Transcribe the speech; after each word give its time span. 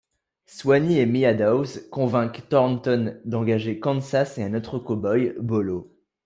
Swanee 0.47 0.97
et 0.99 1.05
Meadows 1.05 1.63
convainquent 1.91 2.49
Thornton 2.49 3.21
d'engager 3.23 3.79
Kansas 3.79 4.39
et 4.39 4.43
un 4.43 4.55
autre 4.55 4.79
cowboy, 4.79 5.35
Bolo. 5.39 5.95